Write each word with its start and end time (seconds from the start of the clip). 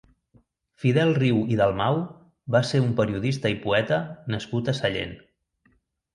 Fidel 0.85 1.11
Riu 1.17 1.41
i 1.55 1.59
Dalmau 1.59 1.99
va 2.57 2.63
ser 2.71 2.81
un 2.87 2.97
periodista 3.01 3.53
i 3.57 3.59
poeta 3.67 4.01
nascut 4.35 4.75
a 4.75 4.77
Sallent. 4.81 5.17